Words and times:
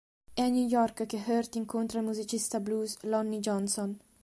È 0.33 0.41
a 0.41 0.47
New 0.47 0.65
York 0.67 1.05
che 1.05 1.23
Hurt 1.27 1.53
incontra 1.57 1.99
il 1.99 2.05
musicista 2.05 2.59
blues 2.59 2.97
Lonnie 3.03 3.37
Johnson. 3.39 3.95